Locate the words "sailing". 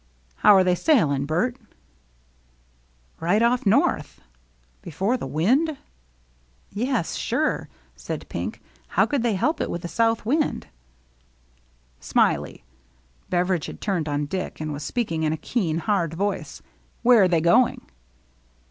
0.73-1.27